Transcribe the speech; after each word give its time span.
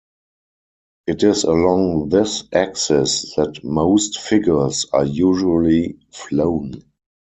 It 1.05 1.21
is 1.21 1.43
along 1.43 2.09
this 2.09 2.45
axis 2.53 3.35
that 3.35 3.63
most 3.63 4.19
figures 4.19 4.87
are 4.91 5.05
usually 5.05 5.99
flown. 6.09 6.81